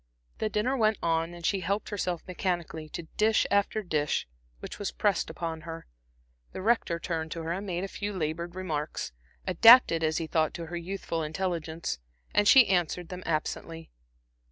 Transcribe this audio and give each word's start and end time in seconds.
The 0.39 0.49
dinner 0.49 0.75
went 0.75 0.97
on, 1.03 1.35
and 1.35 1.45
she 1.45 1.59
helped 1.59 1.89
herself 1.89 2.23
mechanically 2.27 2.89
to 2.89 3.03
dish 3.17 3.45
after 3.51 3.83
dish 3.83 4.27
which 4.59 4.79
was 4.79 4.91
pressed 4.91 5.29
upon 5.29 5.61
her. 5.61 5.85
The 6.53 6.61
Rector 6.63 6.97
turned 6.99 7.29
to 7.33 7.43
her 7.43 7.51
and 7.51 7.67
made 7.67 7.83
a 7.83 7.87
few 7.87 8.11
labored 8.11 8.55
remarks, 8.55 9.11
adapted 9.45 10.03
as 10.03 10.17
he 10.17 10.25
thought 10.25 10.55
to 10.55 10.65
her 10.65 10.75
youthful 10.75 11.21
intelligence, 11.21 11.99
and 12.33 12.47
she 12.47 12.65
answered 12.67 13.09
them 13.09 13.21
absently. 13.27 13.91